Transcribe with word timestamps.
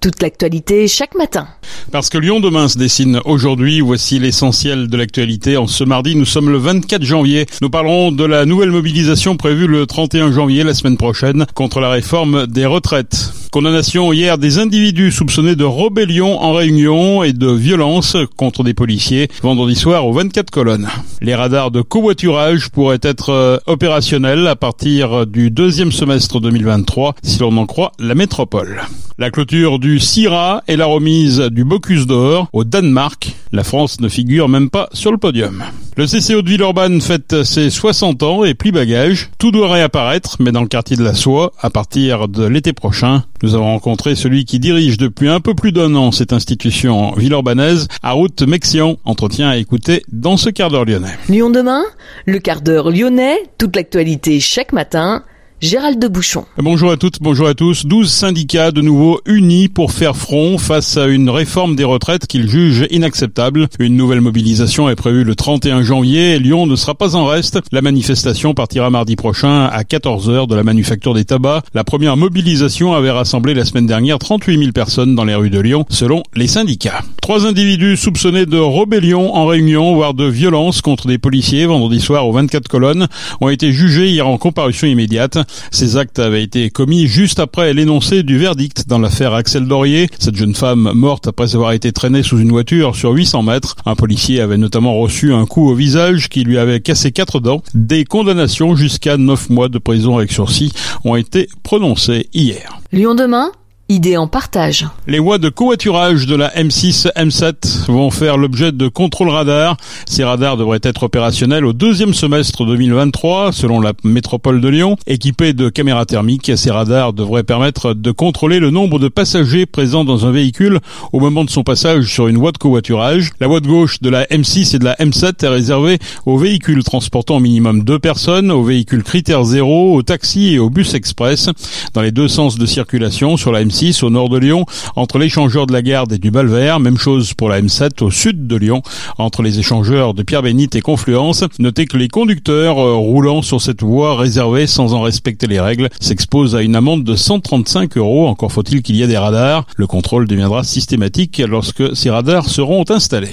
toute 0.00 0.22
l'actualité 0.22 0.88
chaque 0.88 1.14
matin. 1.14 1.48
Parce 1.90 2.08
que 2.08 2.18
Lyon 2.18 2.40
demain 2.40 2.68
se 2.68 2.78
dessine 2.78 3.20
aujourd'hui, 3.24 3.80
voici 3.80 4.18
l'essentiel 4.18 4.88
de 4.88 4.96
l'actualité. 4.96 5.56
En 5.56 5.66
ce 5.66 5.84
mardi, 5.84 6.16
nous 6.16 6.24
sommes 6.24 6.50
le 6.50 6.58
24 6.58 7.02
janvier. 7.02 7.46
Nous 7.62 7.70
parlerons 7.70 8.12
de 8.12 8.24
la 8.24 8.44
nouvelle 8.44 8.70
mobilisation 8.70 9.36
prévue 9.36 9.66
le 9.66 9.86
31 9.86 10.32
janvier, 10.32 10.64
la 10.64 10.74
semaine 10.74 10.96
prochaine, 10.96 11.46
contre 11.54 11.80
la 11.80 11.90
réforme 11.90 12.46
des 12.46 12.66
retraites. 12.66 13.32
Condamnation 13.50 14.12
hier 14.12 14.36
des 14.36 14.58
individus 14.58 15.10
soupçonnés 15.10 15.56
de 15.56 15.64
rébellion 15.64 16.38
en 16.40 16.52
réunion 16.52 17.22
et 17.22 17.32
de 17.32 17.50
violence 17.50 18.16
contre 18.36 18.62
des 18.62 18.74
policiers 18.74 19.28
vendredi 19.42 19.74
soir 19.74 20.06
aux 20.06 20.12
24 20.12 20.50
colonnes. 20.50 20.88
Les 21.22 21.34
radars 21.34 21.70
de 21.70 21.80
covoiturage 21.80 22.68
pourraient 22.68 22.98
être 23.00 23.30
euh, 23.30 23.58
opérationnels 23.66 24.46
à 24.46 24.56
partir 24.56 25.26
du 25.26 25.50
deuxième 25.50 25.92
semestre 25.92 26.40
2023 26.40 27.14
si 27.22 27.38
l'on 27.40 27.56
en 27.56 27.64
croit 27.64 27.92
la 27.98 28.14
métropole. 28.14 28.82
La 29.20 29.32
clôture 29.32 29.80
du 29.80 29.87
CIRA 29.96 30.62
et 30.68 30.76
la 30.76 30.84
remise 30.84 31.38
du 31.38 31.64
Bocuse 31.64 32.06
d'Or 32.06 32.48
au 32.52 32.64
Danemark. 32.64 33.34
La 33.52 33.64
France 33.64 34.00
ne 34.00 34.08
figure 34.08 34.48
même 34.48 34.68
pas 34.68 34.90
sur 34.92 35.10
le 35.10 35.16
podium. 35.16 35.64
Le 35.96 36.06
CCO 36.06 36.42
de 36.42 36.50
Villeurbanne 36.50 37.00
fête 37.00 37.42
ses 37.42 37.70
60 37.70 38.22
ans 38.22 38.44
et 38.44 38.54
plie 38.54 38.72
bagage. 38.72 39.30
Tout 39.38 39.50
doit 39.50 39.72
réapparaître, 39.72 40.36
mais 40.38 40.52
dans 40.52 40.60
le 40.60 40.68
quartier 40.68 40.96
de 40.96 41.02
la 41.02 41.14
Soie, 41.14 41.52
à 41.60 41.70
partir 41.70 42.28
de 42.28 42.44
l'été 42.44 42.72
prochain. 42.72 43.24
Nous 43.42 43.54
avons 43.54 43.66
rencontré 43.66 44.14
celui 44.14 44.44
qui 44.44 44.58
dirige 44.60 44.98
depuis 44.98 45.28
un 45.28 45.40
peu 45.40 45.54
plus 45.54 45.72
d'un 45.72 45.94
an 45.94 46.12
cette 46.12 46.32
institution 46.32 47.12
villeurbanaise, 47.14 47.88
à 48.02 48.12
route 48.12 48.42
Mexion. 48.42 48.98
Entretien 49.04 49.48
à 49.48 49.56
écouter 49.56 50.02
dans 50.12 50.36
ce 50.36 50.50
quart 50.50 50.70
d'heure 50.70 50.84
lyonnais. 50.84 51.16
Lyon 51.28 51.50
demain, 51.50 51.82
le 52.26 52.38
quart 52.38 52.60
d'heure 52.60 52.90
lyonnais, 52.90 53.38
toute 53.56 53.74
l'actualité 53.74 54.40
chaque 54.40 54.72
matin 54.72 55.22
Gérald 55.60 55.98
de 55.98 56.06
Bouchon. 56.06 56.44
Bonjour 56.56 56.92
à 56.92 56.96
toutes, 56.96 57.20
bonjour 57.20 57.48
à 57.48 57.54
tous. 57.54 57.84
12 57.84 58.08
syndicats 58.08 58.70
de 58.70 58.80
nouveau 58.80 59.20
unis 59.26 59.68
pour 59.68 59.90
faire 59.90 60.14
front 60.14 60.56
face 60.56 60.96
à 60.96 61.06
une 61.06 61.28
réforme 61.28 61.74
des 61.74 61.82
retraites 61.82 62.28
qu'ils 62.28 62.48
jugent 62.48 62.86
inacceptable. 62.92 63.66
Une 63.80 63.96
nouvelle 63.96 64.20
mobilisation 64.20 64.88
est 64.88 64.94
prévue 64.94 65.24
le 65.24 65.34
31 65.34 65.82
janvier 65.82 66.34
et 66.34 66.38
Lyon 66.38 66.68
ne 66.68 66.76
sera 66.76 66.94
pas 66.94 67.16
en 67.16 67.26
reste. 67.26 67.58
La 67.72 67.82
manifestation 67.82 68.54
partira 68.54 68.88
mardi 68.90 69.16
prochain 69.16 69.64
à 69.64 69.82
14h 69.82 70.46
de 70.46 70.54
la 70.54 70.62
manufacture 70.62 71.12
des 71.12 71.24
tabacs. 71.24 71.64
La 71.74 71.82
première 71.82 72.16
mobilisation 72.16 72.94
avait 72.94 73.10
rassemblé 73.10 73.52
la 73.52 73.64
semaine 73.64 73.86
dernière 73.86 74.20
38 74.20 74.58
000 74.60 74.70
personnes 74.70 75.16
dans 75.16 75.24
les 75.24 75.34
rues 75.34 75.50
de 75.50 75.58
Lyon, 75.58 75.84
selon 75.90 76.22
les 76.36 76.46
syndicats. 76.46 77.02
Trois 77.20 77.46
individus 77.46 77.96
soupçonnés 77.96 78.46
de 78.46 78.58
rébellion 78.58 79.34
en 79.34 79.46
réunion, 79.46 79.96
voire 79.96 80.14
de 80.14 80.24
violence 80.24 80.82
contre 80.82 81.08
des 81.08 81.18
policiers 81.18 81.66
vendredi 81.66 82.00
soir 82.00 82.28
aux 82.28 82.32
24 82.32 82.68
colonnes, 82.68 83.08
ont 83.40 83.48
été 83.48 83.72
jugés 83.72 84.08
hier 84.08 84.28
en 84.28 84.38
comparution 84.38 84.86
immédiate. 84.86 85.38
Ces 85.70 85.96
actes 85.96 86.18
avaient 86.18 86.42
été 86.42 86.70
commis 86.70 87.06
juste 87.06 87.38
après 87.38 87.74
l'énoncé 87.74 88.22
du 88.22 88.38
verdict 88.38 88.88
dans 88.88 88.98
l'affaire 88.98 89.34
Axel 89.34 89.66
Dorier. 89.66 90.08
Cette 90.18 90.36
jeune 90.36 90.54
femme 90.54 90.90
morte 90.94 91.26
après 91.26 91.54
avoir 91.54 91.72
été 91.72 91.92
traînée 91.92 92.22
sous 92.22 92.38
une 92.38 92.50
voiture 92.50 92.96
sur 92.96 93.12
800 93.12 93.42
mètres. 93.42 93.76
Un 93.86 93.94
policier 93.94 94.40
avait 94.40 94.56
notamment 94.56 94.94
reçu 94.98 95.32
un 95.32 95.46
coup 95.46 95.68
au 95.68 95.74
visage 95.74 96.28
qui 96.28 96.44
lui 96.44 96.58
avait 96.58 96.80
cassé 96.80 97.12
quatre 97.12 97.40
dents. 97.40 97.62
Des 97.74 98.04
condamnations 98.04 98.76
jusqu'à 98.76 99.16
9 99.16 99.50
mois 99.50 99.68
de 99.68 99.78
prison 99.78 100.18
avec 100.18 100.32
sursis 100.32 100.72
ont 101.04 101.16
été 101.16 101.48
prononcées 101.62 102.28
hier. 102.32 102.78
Lyon 102.92 103.14
demain 103.14 103.50
Idée 103.90 104.18
en 104.18 104.26
partage. 104.26 104.86
Les 105.06 105.18
voies 105.18 105.38
de 105.38 105.48
covoiturage 105.48 106.26
de 106.26 106.36
la 106.36 106.50
M6, 106.50 107.10
M7 107.16 107.86
vont 107.90 108.10
faire 108.10 108.36
l'objet 108.36 108.70
de 108.70 108.86
contrôles 108.86 109.30
radars. 109.30 109.78
Ces 110.04 110.24
radars 110.24 110.58
devraient 110.58 110.80
être 110.82 111.04
opérationnels 111.04 111.64
au 111.64 111.72
deuxième 111.72 112.12
semestre 112.12 112.66
2023, 112.66 113.50
selon 113.50 113.80
la 113.80 113.94
métropole 114.04 114.60
de 114.60 114.68
Lyon. 114.68 114.98
Équipés 115.06 115.54
de 115.54 115.70
caméras 115.70 116.04
thermiques, 116.04 116.52
ces 116.54 116.70
radars 116.70 117.14
devraient 117.14 117.44
permettre 117.44 117.94
de 117.94 118.10
contrôler 118.10 118.60
le 118.60 118.68
nombre 118.68 118.98
de 118.98 119.08
passagers 119.08 119.64
présents 119.64 120.04
dans 120.04 120.26
un 120.26 120.32
véhicule 120.32 120.80
au 121.14 121.20
moment 121.20 121.46
de 121.46 121.50
son 121.50 121.62
passage 121.62 122.12
sur 122.12 122.28
une 122.28 122.36
voie 122.36 122.52
de 122.52 122.58
covoiturage. 122.58 123.30
La 123.40 123.46
voie 123.46 123.60
de 123.60 123.68
gauche 123.68 124.02
de 124.02 124.10
la 124.10 124.26
M6 124.26 124.76
et 124.76 124.78
de 124.78 124.84
la 124.84 124.96
M7 124.96 125.42
est 125.42 125.48
réservée 125.48 125.98
aux 126.26 126.36
véhicules 126.36 126.84
transportant 126.84 127.36
au 127.36 127.40
minimum 127.40 127.84
deux 127.84 127.98
personnes, 127.98 128.50
aux 128.50 128.64
véhicules 128.64 129.02
critères 129.02 129.44
zéro, 129.44 129.94
aux 129.94 130.02
taxis 130.02 130.52
et 130.52 130.58
aux 130.58 130.68
bus 130.68 130.92
express. 130.92 131.48
Dans 131.94 132.02
les 132.02 132.12
deux 132.12 132.28
sens 132.28 132.58
de 132.58 132.66
circulation 132.66 133.38
sur 133.38 133.50
la 133.50 133.64
M6, 133.64 133.77
au 134.02 134.10
nord 134.10 134.28
de 134.28 134.38
Lyon, 134.38 134.66
entre 134.96 135.18
l'échangeur 135.18 135.66
de 135.66 135.72
la 135.72 135.82
Garde 135.82 136.12
et 136.12 136.18
du 136.18 136.32
Balvert. 136.32 136.80
Même 136.80 136.98
chose 136.98 137.32
pour 137.34 137.48
la 137.48 137.62
M7 137.62 138.02
au 138.02 138.10
sud 138.10 138.48
de 138.48 138.56
Lyon, 138.56 138.82
entre 139.18 139.42
les 139.42 139.60
échangeurs 139.60 140.14
de 140.14 140.24
Pierre-Bénite 140.24 140.74
et 140.74 140.80
Confluence. 140.80 141.44
Notez 141.60 141.86
que 141.86 141.96
les 141.96 142.08
conducteurs 142.08 142.80
euh, 142.80 142.94
roulant 142.94 143.40
sur 143.40 143.60
cette 143.60 143.82
voie 143.82 144.16
réservée 144.16 144.66
sans 144.66 144.94
en 144.94 145.02
respecter 145.02 145.46
les 145.46 145.60
règles 145.60 145.90
s'exposent 146.00 146.56
à 146.56 146.62
une 146.62 146.74
amende 146.74 147.04
de 147.04 147.14
135 147.14 147.96
euros. 147.98 148.26
Encore 148.26 148.50
faut-il 148.50 148.82
qu'il 148.82 148.96
y 148.96 149.02
ait 149.02 149.06
des 149.06 149.16
radars. 149.16 149.64
Le 149.76 149.86
contrôle 149.86 150.26
deviendra 150.26 150.64
systématique 150.64 151.38
lorsque 151.38 151.94
ces 151.96 152.10
radars 152.10 152.48
seront 152.48 152.84
installés. 152.90 153.28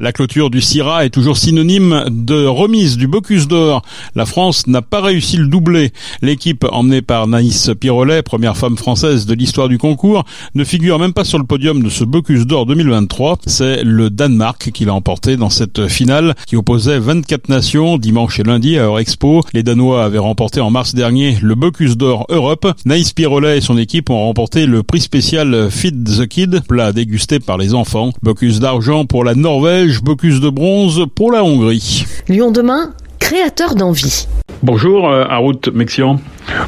La 0.00 0.12
clôture 0.12 0.48
du 0.48 0.60
CIRA 0.60 1.06
est 1.06 1.10
toujours 1.10 1.36
synonyme 1.36 2.04
de 2.08 2.46
remise 2.46 2.96
du 2.96 3.08
Bocuse 3.08 3.48
d'Or. 3.48 3.82
La 4.14 4.26
France 4.26 4.68
n'a 4.68 4.80
pas 4.80 5.00
réussi 5.00 5.36
le 5.36 5.48
doublé. 5.48 5.92
L'équipe 6.22 6.64
emmenée 6.70 7.02
par 7.02 7.26
Naïs 7.26 7.72
Pirolet, 7.80 8.22
première 8.22 8.56
femme 8.56 8.76
française 8.76 9.26
de 9.26 9.34
l'histoire 9.34 9.68
du 9.68 9.76
concours, 9.76 10.24
ne 10.54 10.62
figure 10.62 11.00
même 11.00 11.12
pas 11.12 11.24
sur 11.24 11.38
le 11.38 11.44
podium 11.44 11.82
de 11.82 11.88
ce 11.88 12.04
Bocuse 12.04 12.46
d'Or 12.46 12.66
2023. 12.66 13.38
C'est 13.46 13.82
le 13.82 14.08
Danemark 14.08 14.70
qui 14.70 14.84
l'a 14.84 14.94
emporté 14.94 15.36
dans 15.36 15.50
cette 15.50 15.88
finale 15.88 16.36
qui 16.46 16.54
opposait 16.54 17.00
24 17.00 17.48
nations 17.48 17.98
dimanche 17.98 18.38
et 18.38 18.44
lundi 18.44 18.78
à 18.78 18.84
Eurexpo. 18.84 19.42
Les 19.52 19.64
Danois 19.64 20.04
avaient 20.04 20.18
remporté 20.18 20.60
en 20.60 20.70
mars 20.70 20.94
dernier 20.94 21.38
le 21.42 21.56
Bocuse 21.56 21.96
d'Or 21.96 22.26
Europe. 22.28 22.72
Naïs 22.84 23.12
Pirolet 23.12 23.58
et 23.58 23.60
son 23.60 23.76
équipe 23.76 24.10
ont 24.10 24.20
remporté 24.20 24.66
le 24.66 24.84
prix 24.84 25.00
spécial 25.00 25.72
Feed 25.72 26.04
the 26.04 26.28
Kid, 26.28 26.62
plat 26.68 26.92
dégusté 26.92 27.40
par 27.40 27.58
les 27.58 27.74
enfants. 27.74 28.12
Bocuse 28.22 28.60
d'argent 28.60 29.04
pour 29.04 29.24
la 29.24 29.34
Norvège 29.34 29.87
Bocuse 29.96 30.40
de 30.40 30.50
bronze 30.50 31.06
pour 31.14 31.32
la 31.32 31.42
Hongrie. 31.42 32.04
Lyon 32.28 32.50
demain, 32.50 32.92
créateur 33.18 33.74
d'envie. 33.74 34.28
Bonjour, 34.62 35.08
euh, 35.08 35.24
route 35.38 35.68
Mexian. 35.68 36.20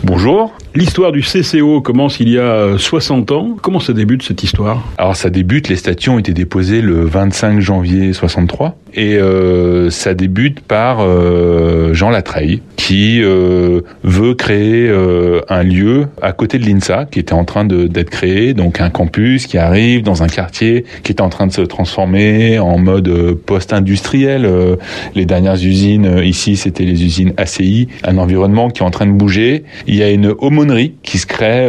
Bonjour. 0.05 0.53
L'histoire 0.75 1.11
du 1.11 1.23
CCO 1.23 1.81
commence 1.81 2.21
il 2.21 2.29
y 2.29 2.39
a 2.39 2.79
60 2.79 3.33
ans. 3.33 3.57
Comment 3.61 3.81
ça 3.81 3.93
débute 3.93 4.23
cette 4.23 4.43
histoire? 4.43 4.87
Alors 4.99 5.17
ça 5.17 5.29
débute, 5.29 5.69
les 5.69 5.77
statuts 5.77 6.11
ont 6.11 6.19
été 6.19 6.33
déposés 6.33 6.81
le 6.81 7.05
25 7.05 7.61
janvier 7.61 8.13
63 8.13 8.77
et 8.95 9.17
euh, 9.17 9.91
ça 9.91 10.15
débute 10.15 10.61
par 10.61 11.01
euh, 11.01 11.93
Jean 11.93 12.11
Latreille 12.11 12.63
qui 12.77 13.23
euh, 13.23 13.83
veut 14.03 14.35
créer 14.35 14.89
euh, 14.89 15.43
un 15.49 15.63
lieu 15.63 16.09
à 16.23 16.33
côté 16.33 16.59
de 16.59 16.67
l'INSA 16.67 17.05
qui 17.05 17.21
était 17.21 17.35
en 17.35 17.45
train 17.45 17.65
d'être 17.65 18.11
créé, 18.11 18.55
donc 18.55 18.81
un 18.81 18.91
campus 18.91 19.47
qui 19.47 19.59
arrive 19.59 20.03
dans 20.03 20.23
un 20.23 20.27
quartier 20.27 20.85
qui 21.05 21.13
est 21.13 21.21
en 21.21 21.29
train 21.29 21.47
de 21.47 21.53
se 21.53 21.61
transformer 21.61 22.59
en 22.59 22.79
mode 22.79 23.09
euh, 23.09 23.35
post-industriel. 23.35 24.49
les 25.15 25.25
dernières 25.25 25.63
usines 25.63 26.21
ici, 26.25 26.57
c'était 26.57 26.85
les 26.85 27.05
usines 27.05 27.33
ACI, 27.37 27.87
un 28.03 28.19
environnement 28.19 28.71
qui 28.71 28.83
est 28.83 28.87
en 28.87 28.91
train 28.91 29.07
de 29.07 29.13
bouger. 29.13 29.63
Il 29.87 29.95
y 29.95 30.03
a 30.03 30.11
une 30.11 30.35
aumônerie 30.39 30.95
qui 31.03 31.19
se 31.19 31.27
crée 31.27 31.69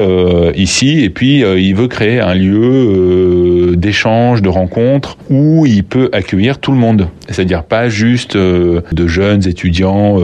ici 0.56 1.04
et 1.04 1.10
puis 1.10 1.40
il 1.40 1.76
veut 1.76 1.88
créer 1.88 2.20
un 2.20 2.34
lieu 2.34 3.61
d'échange, 3.76 4.42
de 4.42 4.50
rencontre 4.50 5.18
où 5.30 5.66
il 5.66 5.84
peut 5.84 6.10
accueillir 6.14 6.60
tout 6.60 6.72
le 6.72 6.78
monde. 6.78 7.08
C'est-à-dire 7.30 7.64
pas 7.64 7.90
juste 7.90 8.36
de 8.36 9.08
jeunes 9.08 9.48
étudiants 9.48 10.20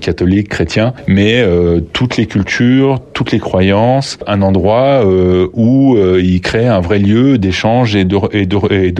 catholiques 0.00 0.48
chrétien, 0.48 0.94
mais 1.06 1.40
euh, 1.40 1.80
toutes 1.92 2.16
les 2.16 2.26
cultures, 2.26 3.00
toutes 3.12 3.32
les 3.32 3.38
croyances, 3.38 4.18
un 4.26 4.42
endroit 4.42 5.04
euh, 5.04 5.48
où 5.52 5.96
euh, 5.96 6.20
il 6.22 6.40
crée 6.40 6.66
un 6.66 6.80
vrai 6.80 6.98
lieu 6.98 7.38
d'échange 7.38 7.96
et 7.96 8.04
de, 8.04 8.16
et. 8.32 8.94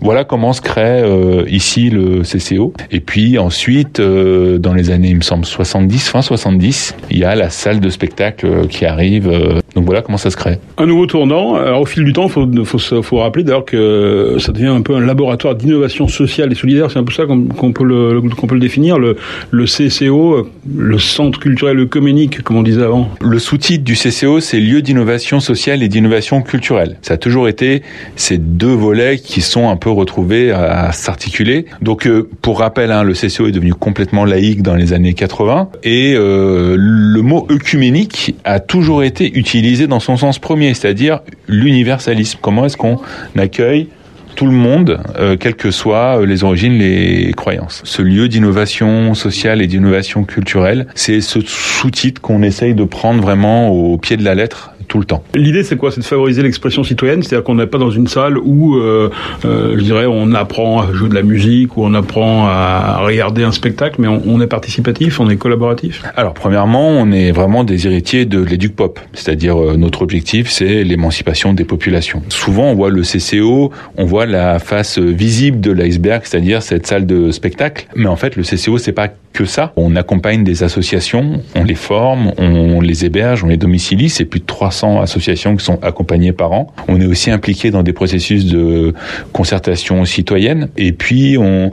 Voilà 0.00 0.24
comment 0.24 0.52
se 0.52 0.60
crée 0.60 1.02
ici 1.48 1.90
le 1.90 2.22
CCO. 2.22 2.72
Et 2.90 3.00
puis 3.00 3.38
ensuite, 3.38 4.00
dans 4.00 4.74
les 4.74 4.90
années, 4.90 5.10
il 5.10 5.16
me 5.16 5.22
semble, 5.22 5.44
70, 5.44 6.08
fin 6.08 6.22
70, 6.22 6.94
il 7.10 7.18
y 7.18 7.24
a 7.24 7.34
la 7.34 7.50
salle 7.50 7.80
de 7.80 7.90
spectacle 7.90 8.66
qui 8.68 8.84
arrive. 8.84 9.30
Donc 9.76 9.84
voilà 9.84 10.00
comment 10.00 10.16
ça 10.16 10.30
se 10.30 10.38
crée. 10.38 10.58
Un 10.78 10.86
nouveau 10.86 11.04
tournant. 11.04 11.56
Alors, 11.56 11.82
au 11.82 11.84
fil 11.84 12.02
du 12.02 12.14
temps, 12.14 12.28
il 12.28 12.30
faut, 12.30 12.48
faut, 12.64 13.02
faut, 13.02 13.18
rappeler 13.18 13.44
d'ailleurs 13.44 13.66
que 13.66 14.36
ça 14.38 14.50
devient 14.50 14.68
un 14.68 14.80
peu 14.80 14.96
un 14.96 15.04
laboratoire 15.04 15.54
d'innovation 15.54 16.08
sociale 16.08 16.50
et 16.50 16.54
solidaire. 16.54 16.90
C'est 16.90 16.98
un 16.98 17.04
peu 17.04 17.12
ça 17.12 17.24
qu'on 17.26 17.72
peut, 17.72 17.84
le, 17.84 18.22
qu'on 18.22 18.46
peut 18.46 18.54
le 18.54 18.60
définir. 18.60 18.98
Le, 18.98 19.16
le 19.50 19.64
CCO, 19.66 20.48
le 20.74 20.98
centre 20.98 21.38
culturel 21.38 21.78
œcuménique, 21.78 22.40
comme 22.40 22.56
on 22.56 22.62
disait 22.62 22.84
avant. 22.84 23.10
Le 23.20 23.38
sous-titre 23.38 23.84
du 23.84 23.96
CCO, 23.96 24.40
c'est 24.40 24.60
lieu 24.60 24.80
d'innovation 24.80 25.40
sociale 25.40 25.82
et 25.82 25.88
d'innovation 25.88 26.40
culturelle. 26.40 26.96
Ça 27.02 27.14
a 27.14 27.18
toujours 27.18 27.46
été 27.46 27.82
ces 28.16 28.38
deux 28.38 28.72
volets 28.72 29.18
qui 29.18 29.42
sont 29.42 29.68
un 29.68 29.76
peu 29.76 29.90
retrouvés 29.90 30.52
à, 30.52 30.90
s'articuler. 30.92 31.66
Donc, 31.82 32.06
euh, 32.06 32.26
pour 32.40 32.60
rappel, 32.60 32.90
hein, 32.90 33.02
le 33.02 33.12
CCO 33.12 33.46
est 33.46 33.52
devenu 33.52 33.74
complètement 33.74 34.24
laïque 34.24 34.62
dans 34.62 34.74
les 34.74 34.94
années 34.94 35.12
80 35.12 35.68
et 35.84 36.14
euh, 36.16 36.76
le 36.78 37.20
mot 37.20 37.46
œcuménique 37.50 38.34
a 38.44 38.58
toujours 38.58 39.02
été 39.02 39.30
utilisé 39.36 39.65
dans 39.88 40.00
son 40.00 40.16
sens 40.16 40.38
premier, 40.38 40.74
c'est-à-dire 40.74 41.20
l'universalisme. 41.48 42.38
Comment 42.40 42.66
est-ce 42.66 42.76
qu'on 42.76 43.00
accueille 43.36 43.88
tout 44.36 44.46
le 44.46 44.52
monde, 44.52 45.00
euh, 45.18 45.36
quelles 45.36 45.56
que 45.56 45.70
soient 45.70 46.24
les 46.24 46.44
origines, 46.44 46.78
les 46.78 47.32
croyances. 47.34 47.80
Ce 47.84 48.02
lieu 48.02 48.28
d'innovation 48.28 49.14
sociale 49.14 49.62
et 49.62 49.66
d'innovation 49.66 50.24
culturelle, 50.24 50.86
c'est 50.94 51.20
ce 51.20 51.40
sous-titre 51.40 52.20
qu'on 52.20 52.42
essaye 52.42 52.74
de 52.74 52.84
prendre 52.84 53.22
vraiment 53.22 53.70
au 53.70 53.96
pied 53.98 54.16
de 54.16 54.24
la 54.24 54.34
lettre 54.34 54.72
tout 54.86 54.98
le 54.98 55.04
temps. 55.04 55.22
L'idée, 55.34 55.62
c'est 55.62 55.76
quoi? 55.76 55.90
C'est 55.90 56.00
de 56.00 56.04
favoriser 56.04 56.42
l'expression 56.42 56.84
citoyenne, 56.84 57.22
c'est-à-dire 57.22 57.44
qu'on 57.44 57.56
n'est 57.56 57.66
pas 57.66 57.78
dans 57.78 57.90
une 57.90 58.06
salle 58.06 58.38
où, 58.38 58.76
euh, 58.76 59.10
euh, 59.44 59.76
je 59.76 59.82
dirais, 59.82 60.06
on 60.06 60.32
apprend 60.32 60.82
à 60.82 60.92
jouer 60.92 61.08
de 61.08 61.14
la 61.14 61.22
musique 61.22 61.76
ou 61.76 61.84
on 61.84 61.94
apprend 61.94 62.46
à 62.46 62.98
regarder 62.98 63.42
un 63.42 63.52
spectacle, 63.52 63.96
mais 63.98 64.08
on, 64.08 64.22
on 64.26 64.40
est 64.40 64.46
participatif, 64.46 65.20
on 65.20 65.28
est 65.28 65.36
collaboratif. 65.36 66.02
Alors, 66.16 66.34
premièrement, 66.34 66.88
on 66.88 67.10
est 67.12 67.32
vraiment 67.32 67.64
des 67.64 67.86
héritiers 67.86 68.24
de 68.24 68.40
l'éduc 68.42 68.74
pop, 68.74 69.00
c'est-à-dire 69.12 69.60
euh, 69.60 69.76
notre 69.76 70.02
objectif, 70.02 70.50
c'est 70.50 70.84
l'émancipation 70.84 71.52
des 71.52 71.64
populations. 71.64 72.22
Souvent, 72.28 72.64
on 72.64 72.74
voit 72.74 72.90
le 72.90 73.02
CCO, 73.02 73.72
on 73.96 74.04
voit 74.04 74.25
la 74.26 74.58
face 74.58 74.98
visible 74.98 75.60
de 75.60 75.72
l'iceberg, 75.72 76.22
c'est-à-dire 76.24 76.62
cette 76.62 76.86
salle 76.86 77.06
de 77.06 77.30
spectacle, 77.30 77.86
mais 77.94 78.06
en 78.06 78.16
fait, 78.16 78.36
le 78.36 78.42
CCO, 78.42 78.78
c'est 78.78 78.92
pas 78.92 79.08
que 79.36 79.44
ça. 79.44 79.72
On 79.76 79.96
accompagne 79.96 80.44
des 80.44 80.62
associations, 80.62 81.42
on 81.54 81.62
les 81.62 81.74
forme, 81.74 82.32
on 82.38 82.80
les 82.80 83.04
héberge, 83.04 83.44
on 83.44 83.48
les 83.48 83.58
domicilie. 83.58 84.08
C'est 84.08 84.24
plus 84.24 84.40
de 84.40 84.46
300 84.46 85.02
associations 85.02 85.56
qui 85.56 85.64
sont 85.64 85.78
accompagnées 85.82 86.32
par 86.32 86.52
an. 86.52 86.72
On 86.88 86.98
est 87.00 87.06
aussi 87.06 87.30
impliqué 87.30 87.70
dans 87.70 87.82
des 87.82 87.92
processus 87.92 88.46
de 88.46 88.94
concertation 89.32 90.04
citoyenne. 90.06 90.68
Et 90.78 90.92
puis 90.92 91.36
on, 91.38 91.70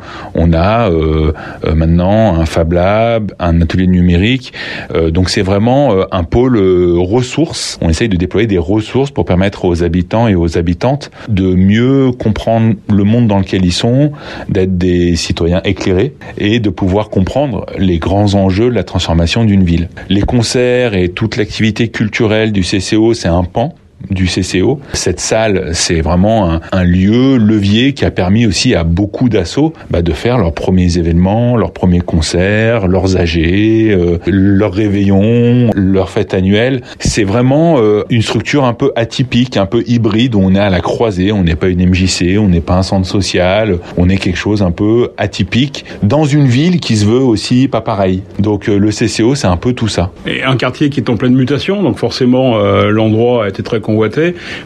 a 0.54 0.90
euh, 0.90 1.32
euh 1.64 1.74
maintenant 1.74 2.36
un 2.36 2.46
Fab 2.46 2.74
Lab, 2.74 3.32
un 3.40 3.62
atelier 3.62 3.88
numérique. 3.88 4.52
Euh, 4.94 5.10
donc 5.10 5.30
c'est 5.30 5.42
vraiment 5.42 5.96
un 6.12 6.24
pôle 6.26 6.58
ressources. 6.58 7.80
On 7.82 7.90
essaye 7.90 8.10
de 8.10 8.18
déployer 8.18 8.48
des 8.48 8.58
ressources 8.58 9.12
pour 9.12 9.24
permettre 9.24 9.64
aux 9.64 9.84
habitants 9.84 10.28
et 10.28 10.36
aux 10.36 10.58
habitantes 10.58 11.12
de 11.30 11.56
mieux 11.56 12.12
le 12.48 13.04
monde 13.04 13.28
dans 13.28 13.40
lequel 13.40 13.66
ils 13.66 13.74
sont, 13.74 14.12
d'être 14.50 14.78
des 14.78 15.16
citoyens 15.16 15.62
éclairés 15.64 16.14
et 16.38 16.60
de 16.60 16.70
pouvoir 16.70 17.10
comprendre 17.10 17.66
les 17.78 18.00
grands 18.00 18.34
enjeux 18.36 18.70
de 18.70 18.76
la 18.76 18.84
transformation 18.84 19.44
d'une 19.44 19.64
ville. 19.64 19.90
Les 20.10 20.22
concerts 20.22 20.94
et 20.94 21.10
toute 21.10 21.38
l'activité 21.38 21.90
culturelle 21.90 22.52
du 22.52 22.62
CCO, 22.62 23.14
c'est 23.14 23.28
un 23.28 23.44
pan 23.44 23.76
du 24.10 24.26
CCO. 24.26 24.80
Cette 24.94 25.20
salle, 25.20 25.70
c'est 25.74 26.02
vraiment 26.02 26.60
un, 26.72 26.84
lieu 26.84 27.38
levier 27.38 27.94
qui 27.94 28.06
a 28.06 28.12
permis 28.12 28.46
aussi 28.46 28.76
à 28.76 28.84
beaucoup 28.84 29.30
d'assauts 29.30 29.74
bah, 29.90 30.02
de 30.02 30.12
faire 30.12 30.38
leurs 30.38 30.54
premiers 30.54 30.98
événements, 30.98 31.56
leurs 31.56 31.72
premiers 31.72 32.02
concerts, 32.02 32.88
leurs 32.88 33.16
AG, 33.16 33.38
euh, 33.38 34.18
leurs 34.28 34.74
réveillons, 34.74 35.72
leurs 35.76 36.10
fêtes 36.10 36.34
annuelles. 36.34 36.82
C'est 37.00 37.24
vraiment 37.24 37.78
euh, 37.78 38.04
une 38.10 38.22
structure 38.22 38.66
un 38.66 38.74
peu 38.74 38.92
atypique, 38.96 39.58
un 39.58 39.66
peu 39.66 39.84
hybride, 39.88 40.36
où 40.36 40.42
on 40.42 40.54
est 40.56 40.60
à 40.60 40.70
la 40.70 40.82
croisée, 40.82 41.32
on 41.32 41.44
n'est 41.44 41.56
pas 41.56 41.70
une 41.70 41.86
MJC, 41.90 42.38
on 42.38 42.50
n'est 42.50 42.62
pas 42.62 42.76
un 42.76 42.84
centre 42.84 43.08
social, 43.08 43.80
on 43.98 44.10
est 44.10 44.18
quelque 44.18 44.38
chose 44.38 44.62
un 44.62 44.72
peu 44.72 45.12
atypique 45.18 45.86
dans 46.04 46.26
une 46.26 46.48
ville 46.48 46.80
qui 46.80 46.98
se 46.98 47.06
veut 47.06 47.22
aussi 47.22 47.68
pas 47.68 47.82
pareil. 47.82 48.24
Donc 48.40 48.70
euh, 48.70 48.78
le 48.78 48.90
CCO, 48.90 49.36
c'est 49.36 49.48
un 49.48 49.58
peu 49.58 49.74
tout 49.74 49.88
ça. 49.88 50.12
Et 50.28 50.44
un 50.44 50.58
quartier 50.58 50.90
qui 50.90 51.00
est 51.00 51.10
en 51.10 51.18
pleine 51.18 51.36
mutation, 51.36 51.82
donc 51.84 51.98
forcément 51.98 52.58
euh, 52.58 52.90
l'endroit 52.90 53.46
a 53.46 53.50
été 53.50 53.64
très 53.64 53.80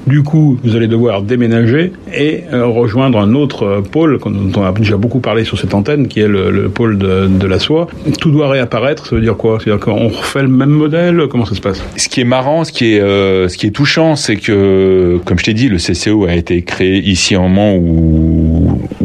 Du 0.06 0.24
coup, 0.24 0.58
vous 0.64 0.76
allez 0.76 0.88
devoir 0.88 1.22
déménager 1.22 1.92
et 2.14 2.44
euh, 2.54 2.66
rejoindre 2.66 3.20
un 3.20 3.34
autre 3.34 3.64
euh, 3.64 3.82
pôle 3.82 4.20
dont 4.20 4.52
on 4.56 4.64
a 4.64 4.72
déjà 4.72 4.98
beaucoup 4.98 5.20
parlé 5.20 5.44
sur 5.44 5.58
cette 5.60 5.74
antenne, 5.74 6.08
qui 6.08 6.20
est 6.20 6.28
le, 6.28 6.52
le 6.52 6.70
pôle 6.70 6.98
de, 6.98 7.48
la 7.48 7.60
soie. 7.60 7.88
Tout 8.20 8.32
doit 8.32 8.50
réapparaître. 8.50 9.08
Ça 9.08 9.16
veut 9.16 9.22
dire 9.22 9.38
quoi? 9.38 9.60
C'est-à-dire 9.62 9.84
qu'on 9.84 10.08
refait 10.10 10.42
le 10.42 10.48
même 10.48 10.70
modèle? 10.70 11.24
Comment 11.30 11.46
ça 11.46 11.56
se 11.56 11.62
passe? 11.62 11.84
Ce 11.96 12.10
qui 12.10 12.22
est 12.22 12.26
marrant, 12.26 12.64
ce 12.64 12.72
qui 12.72 12.94
est, 12.94 13.00
euh, 13.00 13.48
ce 13.48 13.58
qui 13.58 13.68
est 13.68 13.72
touchant, 13.72 14.16
c'est 14.16 14.36
que, 14.36 15.20
comme 15.26 15.40
je 15.40 15.46
t'ai 15.46 15.54
dit, 15.54 15.70
le 15.70 15.78
CCO 15.78 16.26
a 16.26 16.34
été 16.34 16.62
créé 16.62 16.98
ici 16.98 17.36
au 17.36 17.42
moment 17.42 17.76
où, 17.76 18.57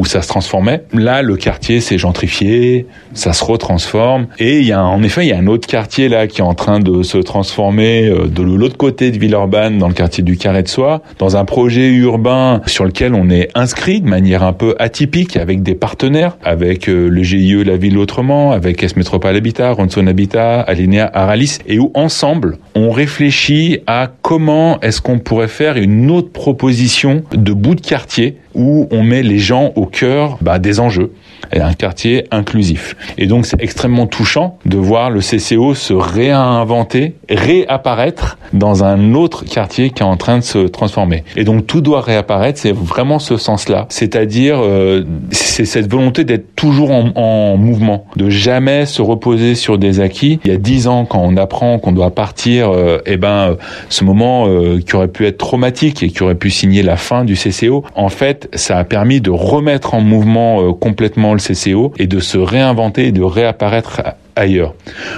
où 0.02 0.04
ça 0.04 0.20
se 0.20 0.26
transformait. 0.26 0.82
Là, 0.92 1.22
le 1.22 1.36
quartier 1.36 1.78
s'est 1.80 1.96
gentrifié, 1.96 2.86
ça 3.14 3.32
se 3.32 3.44
retransforme. 3.44 4.26
Et 4.40 4.58
il 4.58 4.66
y 4.66 4.72
a, 4.72 4.84
en 4.84 5.00
effet, 5.04 5.24
il 5.24 5.28
y 5.28 5.32
a 5.32 5.38
un 5.38 5.46
autre 5.46 5.68
quartier 5.68 6.08
là 6.08 6.26
qui 6.26 6.40
est 6.40 6.44
en 6.44 6.54
train 6.54 6.80
de 6.80 7.04
se 7.04 7.18
transformer 7.18 8.10
de 8.10 8.42
l'autre 8.42 8.76
côté 8.76 9.12
de 9.12 9.18
Villeurbanne, 9.18 9.78
dans 9.78 9.86
le 9.86 9.94
quartier 9.94 10.24
du 10.24 10.36
Carré 10.36 10.64
de 10.64 10.68
Soie, 10.68 11.02
dans 11.20 11.36
un 11.36 11.44
projet 11.44 11.90
urbain 11.90 12.62
sur 12.66 12.84
lequel 12.84 13.14
on 13.14 13.30
est 13.30 13.48
inscrit 13.54 14.00
de 14.00 14.08
manière 14.08 14.42
un 14.42 14.52
peu 14.52 14.74
atypique 14.80 15.36
avec 15.36 15.62
des 15.62 15.76
partenaires, 15.76 16.36
avec 16.42 16.88
euh, 16.88 17.08
le 17.08 17.22
GIE 17.22 17.62
La 17.62 17.76
Ville 17.76 17.98
Autrement, 17.98 18.50
avec 18.50 18.82
S 18.82 18.96
Métropole 18.96 19.36
Habitat, 19.36 19.72
Ronson 19.72 20.06
Habitat, 20.08 20.60
Alinea 20.62 21.08
Aralis, 21.12 21.58
et 21.66 21.78
où 21.78 21.92
ensemble 21.94 22.58
on 22.74 22.90
réfléchit 22.90 23.78
à 23.86 24.10
comment 24.22 24.80
est-ce 24.80 25.00
qu'on 25.00 25.18
pourrait 25.18 25.48
faire 25.48 25.76
une 25.76 26.10
autre 26.10 26.30
proposition 26.32 27.22
de 27.32 27.52
bout 27.52 27.74
de 27.74 27.80
quartier 27.80 28.38
où 28.54 28.88
on 28.90 29.02
met 29.02 29.22
les 29.22 29.38
gens 29.38 29.72
au 29.76 29.86
cœur 29.86 30.38
bah, 30.40 30.58
des 30.58 30.80
enjeux 30.80 31.12
et 31.52 31.60
un 31.60 31.72
quartier 31.72 32.24
inclusif. 32.30 32.96
Et 33.18 33.26
donc 33.26 33.46
c'est 33.46 33.60
extrêmement 33.60 34.06
touchant 34.06 34.58
de 34.64 34.76
voir 34.76 35.10
le 35.10 35.20
CCO 35.20 35.74
se 35.74 35.92
réinventer, 35.92 37.14
réapparaître 37.28 38.38
dans 38.52 38.84
un 38.84 39.14
autre 39.14 39.44
quartier 39.44 39.90
qui 39.90 40.02
est 40.02 40.06
en 40.06 40.16
train 40.16 40.38
de 40.38 40.44
se 40.44 40.58
transformer. 40.58 41.24
Et 41.36 41.44
donc 41.44 41.66
tout 41.66 41.80
doit 41.80 42.00
réapparaître, 42.00 42.58
c'est 42.58 42.72
vraiment 42.72 43.18
ce 43.18 43.36
sens-là. 43.36 43.86
C'est-à-dire 43.88 44.58
euh, 44.60 45.04
c'est 45.30 45.64
cette 45.64 45.90
volonté 45.90 46.24
d'être 46.24 46.54
toujours 46.54 46.90
en, 46.90 47.10
en, 47.14 47.56
mouvement, 47.56 48.06
de 48.16 48.30
jamais 48.30 48.86
se 48.86 49.02
reposer 49.02 49.54
sur 49.54 49.78
des 49.78 50.00
acquis. 50.00 50.40
Il 50.44 50.50
y 50.50 50.54
a 50.54 50.58
dix 50.58 50.88
ans, 50.88 51.04
quand 51.04 51.20
on 51.20 51.36
apprend 51.36 51.78
qu'on 51.78 51.92
doit 51.92 52.14
partir, 52.14 52.70
euh, 52.70 52.98
eh 53.06 53.16
ben 53.16 53.56
ce 53.88 54.04
moment 54.04 54.46
euh, 54.46 54.80
qui 54.80 54.96
aurait 54.96 55.08
pu 55.08 55.26
être 55.26 55.38
traumatique 55.38 56.02
et 56.02 56.08
qui 56.08 56.22
aurait 56.22 56.34
pu 56.34 56.50
signer 56.50 56.82
la 56.82 56.96
fin 56.96 57.24
du 57.24 57.34
CCO, 57.34 57.84
en 57.94 58.08
fait, 58.08 58.41
ça 58.54 58.78
a 58.78 58.84
permis 58.84 59.20
de 59.20 59.30
remettre 59.30 59.94
en 59.94 60.00
mouvement 60.00 60.62
euh, 60.62 60.72
complètement 60.72 61.34
le 61.34 61.40
CCO 61.40 61.92
et 61.98 62.06
de 62.06 62.20
se 62.20 62.38
réinventer 62.38 63.06
et 63.06 63.12
de 63.12 63.22
réapparaître 63.22 64.02
ailleurs. 64.36 64.74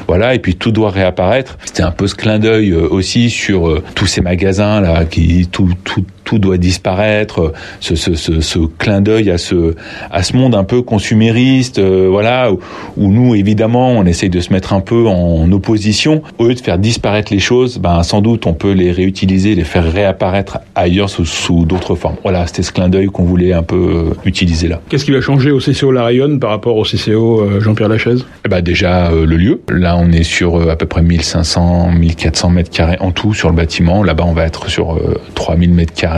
Voilà, 0.06 0.34
et 0.34 0.38
puis 0.38 0.56
tout 0.56 0.72
doit 0.72 0.90
réapparaître. 0.90 1.58
C'était 1.64 1.82
un 1.82 1.90
peu 1.90 2.06
ce 2.06 2.14
clin 2.14 2.38
d'œil 2.38 2.74
aussi 2.74 3.30
sur 3.30 3.68
euh, 3.68 3.82
tous 3.94 4.06
ces 4.06 4.20
magasins 4.20 4.80
là 4.80 5.04
qui 5.04 5.48
tout 5.50 5.70
tout 5.84 6.04
tout 6.24 6.38
doit 6.38 6.58
disparaître. 6.58 7.52
Ce 7.80 7.94
ce 7.94 8.14
ce, 8.14 8.40
ce 8.40 8.58
clin 8.78 9.00
d'œil 9.00 9.30
à 9.30 9.38
ce 9.38 9.74
à 10.10 10.22
ce 10.22 10.36
monde 10.36 10.54
un 10.54 10.64
peu 10.64 10.82
consumériste, 10.82 11.78
euh, 11.78 12.08
voilà, 12.10 12.52
où, 12.52 12.58
où, 12.96 13.12
nous 13.12 13.34
évidemment 13.34 13.90
on 13.90 14.04
essaye 14.04 14.30
de 14.30 14.40
se 14.40 14.52
mettre 14.52 14.72
un 14.72 14.80
peu 14.80 15.06
en 15.06 15.50
opposition 15.52 16.22
au 16.38 16.48
lieu 16.48 16.54
de 16.54 16.60
faire 16.60 16.78
disparaître 16.78 17.32
les 17.32 17.40
choses. 17.40 17.78
Ben 17.78 18.02
sans 18.02 18.20
doute 18.20 18.46
on 18.46 18.54
peut 18.54 18.72
les 18.72 18.92
réutiliser, 18.92 19.54
les 19.54 19.64
faire 19.64 19.90
réapparaître 19.90 20.58
ailleurs 20.74 21.10
sous, 21.10 21.24
sous 21.24 21.64
d'autres 21.64 21.94
formes. 21.94 22.16
Voilà, 22.22 22.46
c'était 22.46 22.62
ce 22.62 22.72
clin 22.72 22.88
d'œil 22.88 23.06
qu'on 23.06 23.24
voulait 23.24 23.52
un 23.52 23.62
peu 23.62 24.12
utiliser 24.24 24.68
là. 24.68 24.80
Qu'est-ce 24.88 25.04
qui 25.04 25.12
va 25.12 25.20
changer 25.20 25.50
au 25.50 25.58
CCO 25.58 25.92
La 25.92 26.04
Rayonne 26.04 26.38
par 26.38 26.50
rapport 26.50 26.76
au 26.76 26.84
CCO 26.84 27.40
euh, 27.40 27.60
Jean-Pierre 27.60 27.88
Lachaise? 27.88 28.26
Eh 28.44 28.48
ben 28.48 28.60
déjà 28.60 29.10
euh, 29.10 29.26
le 29.26 29.36
lieu. 29.36 29.60
Là, 29.68 29.96
on 29.96 30.10
est 30.12 30.22
sur 30.22 30.56
euh, 30.56 30.70
à 30.70 30.76
peu 30.76 30.86
près 30.86 31.02
1500, 31.02 31.92
1400 31.92 32.50
mètres 32.50 32.70
carrés 32.70 32.96
en 33.00 33.10
tout 33.10 33.34
sur 33.34 33.48
le 33.48 33.56
bâtiment. 33.56 34.02
Là-bas, 34.02 34.24
on 34.26 34.32
va 34.32 34.44
être 34.44 34.68
sur 34.68 34.98
3000 35.34 35.72
mètres 35.72 35.94
carrés 35.94 36.13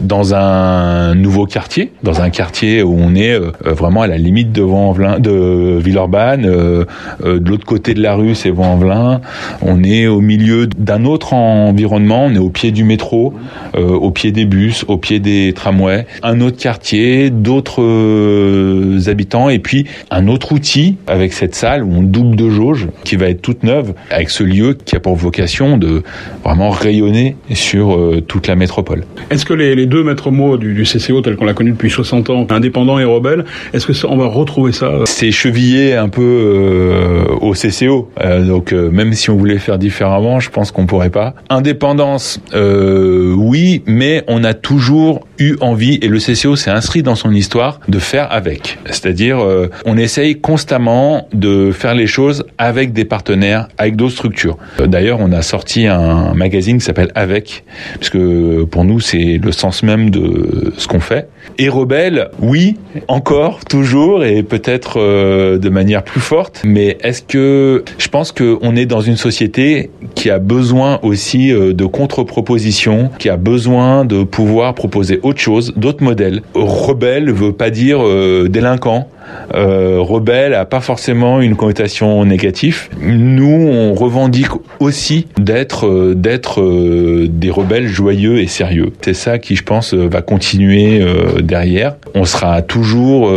dans 0.00 0.34
un 0.34 1.14
nouveau 1.14 1.46
quartier, 1.46 1.92
dans 2.02 2.20
un 2.20 2.30
quartier 2.30 2.82
où 2.82 2.96
on 2.98 3.14
est 3.14 3.38
vraiment 3.64 4.02
à 4.02 4.06
la 4.06 4.16
limite 4.16 4.52
de 4.52 4.62
Vaux-en-Velin, 4.62 5.18
de 5.18 5.78
Villeurbanne. 5.78 6.42
de 6.42 7.48
l'autre 7.48 7.64
côté 7.64 7.94
de 7.94 8.02
la 8.02 8.14
rue, 8.14 8.34
c'est 8.34 8.50
Vaux-en-Velin. 8.50 9.20
On 9.62 9.82
est 9.84 10.06
au 10.06 10.20
milieu 10.20 10.66
d'un 10.66 11.04
autre 11.04 11.32
environnement. 11.34 12.24
On 12.26 12.34
est 12.34 12.38
au 12.38 12.50
pied 12.50 12.70
du 12.70 12.84
métro, 12.84 13.34
au 13.76 14.10
pied 14.10 14.32
des 14.32 14.44
bus, 14.44 14.84
au 14.88 14.96
pied 14.96 15.20
des 15.20 15.52
tramways. 15.54 16.06
Un 16.22 16.40
autre 16.40 16.58
quartier, 16.58 17.30
d'autres 17.30 19.08
habitants 19.08 19.48
et 19.48 19.58
puis 19.58 19.86
un 20.10 20.28
autre 20.28 20.52
outil 20.52 20.96
avec 21.06 21.32
cette 21.32 21.54
salle 21.54 21.82
où 21.82 21.92
on 21.92 22.02
double 22.02 22.36
de 22.36 22.50
jauge 22.50 22.88
qui 23.04 23.16
va 23.16 23.28
être 23.28 23.42
toute 23.42 23.62
neuve 23.62 23.94
avec 24.10 24.30
ce 24.30 24.42
lieu 24.42 24.74
qui 24.74 24.96
a 24.96 25.00
pour 25.00 25.16
vocation 25.16 25.76
de 25.76 26.02
vraiment 26.44 26.70
rayonner 26.70 27.36
sur 27.52 27.96
euh, 27.96 28.20
toute 28.20 28.46
la 28.46 28.56
métropole. 28.56 29.04
Est-ce 29.34 29.44
que 29.44 29.52
les, 29.52 29.86
deux 29.86 30.04
maîtres 30.04 30.30
mots 30.30 30.56
du, 30.56 30.84
CCO 30.84 31.20
tel 31.20 31.34
qu'on 31.34 31.44
l'a 31.44 31.54
connu 31.54 31.72
depuis 31.72 31.90
60 31.90 32.30
ans, 32.30 32.46
indépendant 32.50 33.00
et 33.00 33.04
rebelle, 33.04 33.44
est-ce 33.72 33.84
que 33.84 34.06
on 34.06 34.16
va 34.16 34.26
retrouver 34.26 34.70
ça 34.70 35.00
C'est 35.06 35.32
chevillé 35.32 35.96
un 35.96 36.08
peu 36.08 36.22
euh, 36.22 37.24
au 37.40 37.52
CCO. 37.54 38.08
Euh, 38.20 38.46
donc 38.46 38.70
même 38.70 39.12
si 39.12 39.30
on 39.30 39.36
voulait 39.36 39.58
faire 39.58 39.76
différemment, 39.76 40.38
je 40.38 40.50
pense 40.50 40.70
qu'on 40.70 40.86
pourrait 40.86 41.10
pas. 41.10 41.34
Indépendance, 41.50 42.40
oui, 42.54 43.82
mais 43.86 44.22
on 44.28 44.44
a 44.44 44.54
toujours 44.54 45.26
eu 45.40 45.56
envie 45.60 45.98
et 46.00 46.06
le 46.06 46.18
CCO 46.18 46.54
s'est 46.54 46.70
inscrit 46.70 47.02
dans 47.02 47.16
son 47.16 47.32
histoire 47.32 47.80
de 47.88 47.98
faire 47.98 48.30
avec. 48.30 48.78
C'est-à-dire 48.86 49.38
on 49.84 49.96
essaye 49.96 50.40
constamment 50.40 51.26
de 51.32 51.72
faire 51.72 51.96
les 51.96 52.06
choses 52.06 52.44
avec 52.58 52.92
des 52.92 53.04
partenaires, 53.04 53.66
avec 53.78 53.96
d'autres 53.96 54.14
structures. 54.14 54.58
D'ailleurs, 54.78 55.18
on 55.20 55.32
a 55.32 55.42
sorti 55.42 55.88
un 55.88 56.34
magazine 56.34 56.78
qui 56.78 56.84
s'appelle 56.84 57.10
Avec, 57.16 57.64
puisque 57.98 58.18
pour 58.66 58.84
nous, 58.84 59.00
c'est 59.00 59.23
le 59.38 59.52
sens 59.52 59.82
même 59.82 60.10
de 60.10 60.72
ce 60.76 60.86
qu'on 60.88 61.00
fait. 61.00 61.28
Et 61.58 61.68
rebelle, 61.68 62.30
oui, 62.40 62.76
encore, 63.08 63.64
toujours, 63.64 64.24
et 64.24 64.42
peut-être 64.42 64.98
euh, 64.98 65.58
de 65.58 65.68
manière 65.68 66.02
plus 66.02 66.20
forte. 66.20 66.62
Mais 66.64 66.98
est-ce 67.02 67.22
que 67.22 67.84
je 67.98 68.08
pense 68.08 68.32
qu'on 68.32 68.76
est 68.76 68.86
dans 68.86 69.00
une 69.00 69.16
société 69.16 69.90
qui 70.14 70.30
a 70.30 70.38
besoin 70.38 70.98
aussi 71.02 71.52
euh, 71.52 71.72
de 71.72 71.86
contre-propositions, 71.86 73.10
qui 73.18 73.28
a 73.28 73.36
besoin 73.36 74.04
de 74.04 74.24
pouvoir 74.24 74.74
proposer 74.74 75.20
autre 75.22 75.40
chose, 75.40 75.72
d'autres 75.76 76.02
modèles. 76.02 76.42
Rebelle 76.54 77.30
veut 77.30 77.52
pas 77.52 77.70
dire 77.70 77.98
euh, 78.02 78.48
délinquant. 78.48 79.08
Euh, 79.54 79.98
rebelle 80.00 80.54
a 80.54 80.64
pas 80.64 80.80
forcément 80.80 81.40
une 81.40 81.56
connotation 81.56 82.24
négative. 82.24 82.88
Nous, 83.00 83.68
on 83.70 83.94
revendique 83.94 84.48
aussi 84.80 85.26
d'être 85.38 85.86
euh, 85.86 86.14
d'être 86.14 86.60
euh, 86.60 87.28
des 87.28 87.50
rebelles 87.50 87.86
joyeux 87.86 88.38
et 88.38 88.46
sérieux. 88.46 88.92
C'est 89.00 89.14
ça 89.14 89.38
qui, 89.38 89.56
je 89.56 89.62
pense, 89.62 89.94
va 89.94 90.22
continuer 90.22 91.04
derrière. 91.42 91.96
On 92.14 92.24
sera 92.24 92.62
toujours 92.62 93.32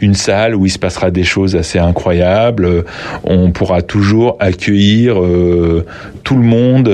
une 0.00 0.14
salle 0.14 0.54
où 0.54 0.66
il 0.66 0.70
se 0.70 0.78
passera 0.78 1.10
des 1.10 1.24
choses 1.24 1.56
assez 1.56 1.78
incroyables. 1.78 2.84
On 3.24 3.50
pourra 3.50 3.82
toujours 3.82 4.36
accueillir 4.40 5.16
tout 6.24 6.36
le 6.36 6.42
monde 6.42 6.88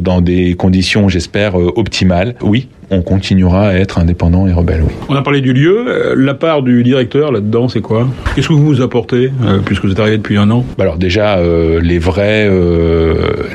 dans 0.00 0.20
des 0.20 0.54
conditions, 0.54 1.08
j'espère, 1.08 1.54
optimales. 1.54 2.34
Oui, 2.42 2.68
on 2.90 3.02
continuera 3.02 3.68
à 3.68 3.74
être 3.74 3.98
indépendant 3.98 4.46
et 4.46 4.52
rebelle. 4.52 4.82
Oui. 4.82 4.92
On 5.08 5.14
a 5.14 5.22
parlé 5.22 5.40
du 5.40 5.52
lieu. 5.52 5.84
Euh, 5.86 6.14
la 6.16 6.34
part 6.34 6.62
du 6.62 6.82
directeur 6.82 7.32
là-dedans, 7.32 7.68
c'est 7.68 7.80
quoi? 7.80 8.08
Qu'est-ce 8.34 8.48
que 8.48 8.52
vous 8.52 8.64
vous 8.64 8.82
apportez 8.82 9.30
euh, 9.44 9.58
puisque 9.64 9.84
vous 9.84 9.92
êtes 9.92 10.00
arrivé 10.00 10.16
depuis 10.18 10.36
un 10.36 10.50
an? 10.50 10.64
Bah 10.76 10.84
Alors 10.84 10.96
déjà, 10.96 11.38
euh, 11.38 11.80
les 11.80 11.98
vrais, 11.98 12.50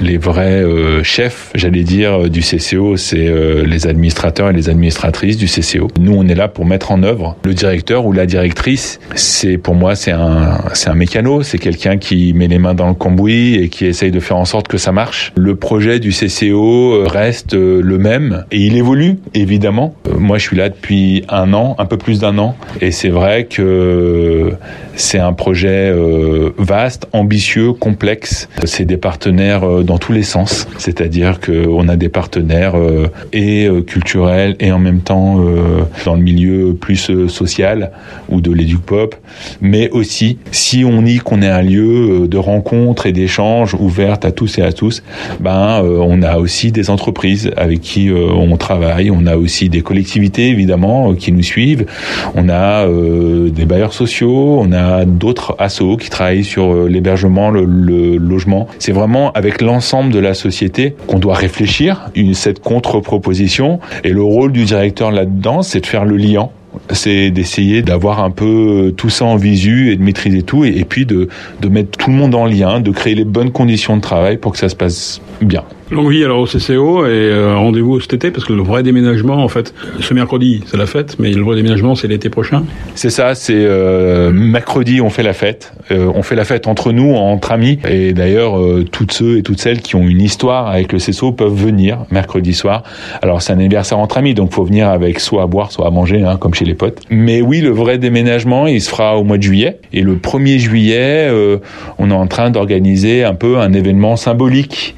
les 0.02 0.18
vrais 0.18 0.64
chefs, 1.04 1.52
j'allais 1.56 1.84
dire, 1.84 2.30
du 2.30 2.42
CCO, 2.42 2.98
c'est 2.98 3.34
les 3.66 3.88
administrateurs 3.88 4.50
et 4.50 4.54
les 4.54 4.70
administratrices 4.70 5.38
du 5.38 5.48
CCO. 5.48 5.90
Nous, 6.00 6.14
on 6.14 6.28
est 6.28 6.36
là 6.36 6.48
pour 6.48 6.66
mettre 6.66 6.92
en 6.92 7.04
œuvre. 7.04 7.36
Le 7.44 7.54
directeur 7.54 8.06
ou 8.06 8.14
la 8.14 8.26
directrice, 8.26 9.00
c'est 9.16 9.58
pour 9.58 9.76
moi, 9.76 9.96
c'est 9.96 10.12
un, 10.12 10.60
c'est 10.74 10.90
un 10.90 10.96
mécano. 10.96 11.44
C'est 11.44 11.58
quelqu'un 11.58 11.98
qui 11.98 12.34
met 12.34 12.48
les 12.48 12.60
mains 12.60 12.74
dans 12.74 12.88
le 12.88 12.94
cambouis 12.94 13.56
et 13.56 13.70
qui 13.70 13.86
essaye 13.86 14.12
de 14.12 14.20
faire 14.20 14.38
en 14.38 14.46
sorte 14.46 14.68
que 14.68 14.78
ça 14.78 14.92
marche. 14.92 15.34
Le 15.36 15.56
projet 15.56 16.00
du 16.00 16.12
CCO 16.12 17.04
reste 17.06 17.54
le 17.54 17.98
même 17.98 18.46
et 18.52 18.60
il 18.60 18.78
évolue 18.78 19.18
évidemment. 19.34 19.96
Euh, 20.08 20.18
moi, 20.18 20.38
je 20.38 20.44
suis 20.44 20.58
là 20.58 20.70
depuis 20.70 21.24
un 21.30 21.54
an, 21.54 21.76
un 21.78 21.86
peu 21.86 21.98
plus 21.98 22.20
d'un 22.20 22.38
an, 22.38 22.56
et 22.82 22.92
c'est 22.92 23.10
vrai 23.10 23.46
que 23.46 24.54
c'est 24.96 25.20
un 25.20 25.34
projet 25.34 25.92
euh, 25.92 26.52
vaste, 26.58 27.08
ambitieux, 27.14 27.74
complexe. 27.74 28.50
C'est 28.64 28.86
des 28.86 28.98
partenaires 28.98 29.64
euh, 29.64 29.84
dans 29.84 29.98
tous 29.98 30.14
les 30.14 30.24
sens, 30.24 30.68
c'est-à-dire 30.78 31.40
qu'on 31.40 31.88
a 31.88 31.96
des 31.96 32.10
partenaires 32.10 32.76
et 33.34 33.70
culturels 33.88 34.56
et 34.60 34.72
en 34.72 34.80
même 34.80 35.02
temps 35.02 35.44
dans 36.06 36.16
le 36.16 36.22
milieu 36.22 36.74
plus 36.74 37.12
social 37.28 37.92
ou 38.30 38.42
de 38.42 38.52
l'éduc-pop, 38.52 39.16
mais 39.62 39.90
aussi 39.90 40.38
si 40.52 40.84
on 40.86 41.02
dit 41.02 41.20
qu'on 41.20 41.42
est 41.42 41.50
un 41.50 41.62
lieu 41.62 42.28
de 42.28 42.38
rencontre 42.38 43.06
et 43.06 43.12
d'échange 43.12 43.76
ouverte 43.76 44.26
à 44.26 44.32
tous 44.32 44.58
et 44.58 44.62
à 44.62 44.72
tous, 44.72 45.04
ben 45.40 45.82
on 45.84 46.22
a 46.22 46.38
aussi 46.38 46.72
des 46.72 46.90
entreprises 46.90 47.52
avec 47.58 47.82
qui 47.82 48.12
on 48.12 48.56
travaille 48.58 48.96
on 49.12 49.26
a 49.26 49.38
aussi 49.38 49.70
des 49.70 49.82
collectivités 49.82 50.50
évidemment 50.50 51.12
euh, 51.12 51.16
qui 51.16 51.32
nous 51.32 51.44
suivent. 51.44 51.86
On 52.36 52.50
a 52.50 52.88
euh, 52.88 53.50
des 53.50 53.66
bailleurs 53.66 53.94
sociaux, 53.94 54.60
on 54.60 54.72
a 54.72 54.85
d'autres 55.06 55.56
assos 55.60 55.98
qui 55.98 56.10
travaillent 56.10 56.44
sur 56.44 56.74
euh, 56.74 56.88
l'hébergement, 56.88 57.52
le, 57.52 58.18
logement. 58.18 58.68
C'est 58.80 58.92
vraiment 58.92 59.32
avec 59.34 59.62
l'ensemble 59.62 60.12
de 60.12 60.20
la 60.20 60.34
société 60.34 60.96
qu'on 61.08 61.20
doit 61.20 61.36
réfléchir 61.36 62.10
une, 62.16 62.34
cette 62.34 62.60
contre-proposition. 62.60 63.80
Et 64.04 64.10
le 64.10 64.24
rôle 64.24 64.52
du 64.52 64.66
directeur 64.66 65.12
là-dedans, 65.12 65.62
c'est 65.62 65.82
de 65.82 65.86
faire 65.86 66.06
le 66.06 66.18
lien 66.18 66.50
c'est 66.92 67.32
d'essayer 67.32 67.82
d'avoir 67.82 68.22
un 68.22 68.32
peu 68.32 68.94
tout 68.98 69.10
ça 69.10 69.24
en 69.24 69.38
visu 69.38 69.92
et 69.92 69.96
de 69.96 70.04
maîtriser 70.04 70.44
tout 70.44 70.66
et, 70.66 70.84
puis 70.84 71.06
de, 71.06 71.30
de 71.62 71.70
mettre 71.70 71.98
tout 71.98 72.10
le 72.10 72.18
monde 72.18 72.36
en 72.36 72.46
lien, 72.46 72.82
de 72.82 72.92
créer 72.92 73.16
les 73.16 73.24
bonnes 73.24 73.52
conditions 73.52 73.96
de 73.96 74.02
travail 74.02 74.36
pour 74.36 74.52
que 74.52 74.58
ça 74.58 74.68
se 74.68 74.76
passe 74.76 75.22
bien. 75.42 75.64
Longue 75.92 76.10
vie 76.10 76.24
alors 76.24 76.40
au 76.40 76.46
CCO 76.48 77.06
et 77.06 77.10
euh, 77.12 77.56
rendez-vous 77.56 78.00
cet 78.00 78.16
été 78.16 78.32
parce 78.32 78.44
que 78.44 78.54
le 78.54 78.64
vrai 78.64 78.82
déménagement 78.82 79.36
en 79.36 79.48
fait 79.48 79.72
ce 80.00 80.16
mercredi 80.16 80.64
c'est 80.66 80.78
la 80.78 80.88
fête 80.88 81.18
mais 81.20 81.30
le 81.32 81.44
vrai 81.44 81.56
déménagement 81.56 81.94
c'est 81.94 82.08
l'été 82.08 82.30
prochain. 82.30 82.64
C'est 82.96 83.12
ça, 83.12 83.36
c'est 83.36 83.54
euh, 83.54 84.32
mercredi 84.32 85.00
on 85.00 85.12
fait 85.12 85.22
la 85.22 85.34
fête, 85.34 85.74
euh, 85.92 86.12
on 86.16 86.24
fait 86.24 86.34
la 86.34 86.44
fête 86.44 86.66
entre 86.66 86.92
nous 86.92 87.14
entre 87.14 87.52
amis 87.52 87.78
et 87.88 88.14
d'ailleurs 88.14 88.60
toutes 88.92 89.12
ceux 89.12 89.38
et 89.38 89.44
toutes 89.44 89.60
celles 89.60 89.82
qui 89.84 89.96
ont 89.96 90.08
une 90.08 90.22
histoire 90.22 90.70
avec 90.70 90.92
le 90.92 90.98
CCO 90.98 91.32
peuvent 91.34 91.54
venir 91.54 92.00
mercredi 92.10 92.56
soir. 92.56 92.82
Alors 93.22 93.44
c'est 93.44 93.54
un 93.54 93.60
anniversaire 93.60 94.00
entre 94.00 94.18
amis 94.18 94.34
donc 94.34 94.54
faut 94.54 94.64
venir 94.64 94.90
avec 94.90 95.20
soit 95.20 95.44
à 95.44 95.48
boire 95.48 95.72
soit 95.72 95.86
à 95.86 95.92
manger 95.92 96.24
hein, 96.24 96.38
comme 96.38 96.56
chez 96.56 96.66
les 96.66 96.74
potes. 96.74 97.02
Mais 97.12 97.44
oui 97.44 97.62
le 97.62 97.70
vrai 97.70 98.00
déménagement 98.00 98.66
il 98.66 98.82
se 98.82 98.90
fera 98.90 99.18
au 99.20 99.24
mois 99.24 99.38
de 99.38 99.44
juillet 99.44 99.78
et 99.94 100.02
le 100.02 100.16
1er 100.16 100.58
juillet 100.58 101.32
on 102.00 102.10
est 102.10 102.16
en 102.16 102.26
train 102.26 102.50
d'organiser 102.50 103.24
un 103.24 103.36
peu 103.36 103.60
un 103.60 103.72
événement 103.72 104.16
symbolique 104.16 104.96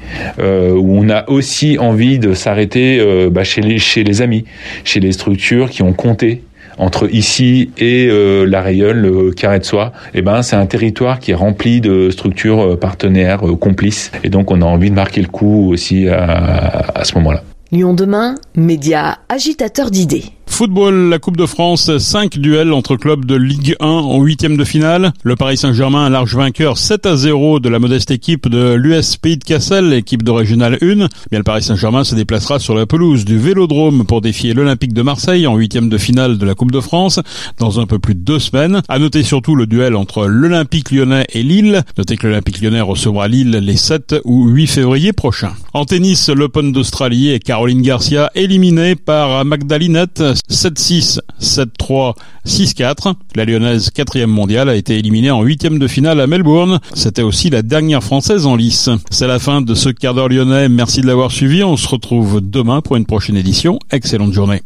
on 0.90 1.08
a 1.10 1.28
aussi 1.28 1.78
envie 1.78 2.18
de 2.18 2.34
s'arrêter 2.34 2.98
euh, 3.00 3.30
bah, 3.30 3.44
chez, 3.44 3.60
les, 3.62 4.22
amis, 4.22 4.44
chez 4.84 5.00
les 5.00 5.12
structures 5.12 5.70
qui 5.70 5.82
ont 5.82 5.92
compté 5.92 6.42
entre 6.78 7.12
ici 7.12 7.70
et 7.76 8.06
euh, 8.08 8.44
la 8.44 8.62
Rayonne, 8.62 8.98
le 8.98 9.32
Carré 9.32 9.58
de 9.58 9.64
Soie, 9.64 9.92
eh 10.14 10.22
ben 10.22 10.42
c'est 10.42 10.54
un 10.54 10.66
territoire 10.66 11.18
qui 11.18 11.32
est 11.32 11.34
rempli 11.34 11.80
de 11.80 12.10
structures 12.10 12.60
euh, 12.60 12.76
partenaires, 12.76 13.40
complices, 13.60 14.12
et 14.22 14.28
donc 14.28 14.52
on 14.52 14.62
a 14.62 14.64
envie 14.64 14.90
de 14.90 14.94
marquer 14.94 15.20
le 15.20 15.26
coup 15.26 15.70
aussi 15.72 16.08
à, 16.08 16.84
à 16.94 17.04
ce 17.04 17.14
moment-là. 17.16 17.42
Lyon 17.72 17.94
demain, 17.94 18.36
média 18.54 19.18
agitateur 19.28 19.90
d'idées. 19.90 20.24
Football, 20.50 21.08
la 21.08 21.18
Coupe 21.18 21.36
de 21.36 21.46
France, 21.46 21.96
5 21.98 22.38
duels 22.38 22.72
entre 22.72 22.96
clubs 22.96 23.24
de 23.24 23.36
Ligue 23.36 23.76
1 23.78 23.86
en 23.86 24.20
huitième 24.20 24.56
de 24.56 24.64
finale. 24.64 25.12
Le 25.22 25.36
Paris 25.36 25.56
Saint-Germain, 25.56 26.08
large 26.10 26.34
vainqueur 26.34 26.78
7 26.78 27.06
à 27.06 27.16
0 27.16 27.60
de 27.60 27.68
la 27.68 27.78
modeste 27.78 28.10
équipe 28.10 28.48
de 28.48 28.74
l'US 28.74 29.16
Pays 29.18 29.36
de 29.36 29.44
Cassel, 29.44 29.92
équipe 29.92 30.22
de 30.22 30.30
Régional 30.30 30.78
1. 30.82 30.94
Bien, 30.96 31.08
le 31.32 31.42
Paris 31.42 31.62
Saint-Germain 31.62 32.02
se 32.02 32.14
déplacera 32.14 32.58
sur 32.58 32.74
la 32.74 32.86
pelouse 32.86 33.24
du 33.24 33.38
Vélodrome 33.38 34.04
pour 34.04 34.20
défier 34.20 34.54
l'Olympique 34.54 34.92
de 34.92 35.02
Marseille 35.02 35.46
en 35.46 35.56
huitième 35.56 35.88
de 35.88 35.98
finale 35.98 36.38
de 36.38 36.46
la 36.46 36.54
Coupe 36.54 36.72
de 36.72 36.80
France 36.80 37.20
dans 37.58 37.78
un 37.78 37.86
peu 37.86 37.98
plus 37.98 38.14
de 38.14 38.20
deux 38.20 38.40
semaines. 38.40 38.82
À 38.88 38.98
noter 38.98 39.22
surtout 39.22 39.54
le 39.54 39.66
duel 39.66 39.94
entre 39.94 40.26
l'Olympique 40.26 40.90
lyonnais 40.90 41.26
et 41.32 41.42
Lille. 41.42 41.82
Notez 41.96 42.16
que 42.16 42.26
l'Olympique 42.26 42.60
lyonnais 42.60 42.80
recevra 42.80 43.28
Lille 43.28 43.50
les 43.50 43.76
7 43.76 44.16
ou 44.24 44.48
8 44.48 44.66
février 44.66 45.12
prochains. 45.12 45.52
En 45.72 45.84
tennis, 45.84 46.28
l'Open 46.28 46.72
d'Australie 46.72 47.30
et 47.30 47.38
Caroline 47.38 47.82
Garcia 47.82 48.30
éliminée 48.34 48.96
par 48.96 49.44
Magdalinette 49.44 50.22
7-6, 50.50 51.20
7-3, 51.40 52.14
6-4. 52.46 53.14
La 53.34 53.44
lyonnaise 53.44 53.90
quatrième 53.90 54.30
mondiale 54.30 54.68
a 54.68 54.74
été 54.74 54.98
éliminée 54.98 55.30
en 55.30 55.42
huitième 55.42 55.78
de 55.78 55.86
finale 55.86 56.20
à 56.20 56.26
Melbourne. 56.26 56.80
C'était 56.94 57.22
aussi 57.22 57.50
la 57.50 57.62
dernière 57.62 58.02
française 58.02 58.46
en 58.46 58.56
lice. 58.56 58.90
C'est 59.10 59.26
la 59.26 59.38
fin 59.38 59.60
de 59.60 59.74
ce 59.74 59.88
quart 59.88 60.14
d'heure 60.14 60.28
lyonnais. 60.28 60.68
Merci 60.68 61.00
de 61.00 61.06
l'avoir 61.06 61.30
suivi. 61.30 61.62
On 61.62 61.76
se 61.76 61.88
retrouve 61.88 62.40
demain 62.42 62.80
pour 62.80 62.96
une 62.96 63.06
prochaine 63.06 63.36
édition. 63.36 63.78
Excellente 63.90 64.32
journée. 64.32 64.62